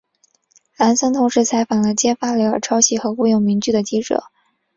[0.77, 4.23] 朗森同时采访了揭发雷尔抄袭和误用名句的记者。